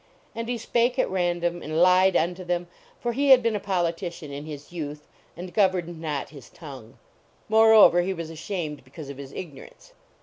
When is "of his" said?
9.09-9.31